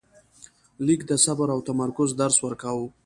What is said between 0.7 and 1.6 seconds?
لیک د صبر او